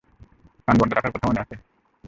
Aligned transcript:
কান 0.65 0.75
বন্ধ 0.79 0.91
রাখার 0.93 1.11
কথা 1.13 1.27
মনে 1.29 1.41
আছে? 1.43 1.55